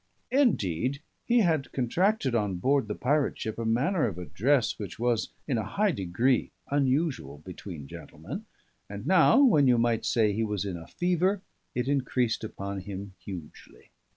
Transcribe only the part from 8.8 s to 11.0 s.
and now, when you might say he was in a